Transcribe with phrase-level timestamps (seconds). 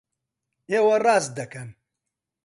[0.71, 1.69] ئێوە ڕاست دەکەن!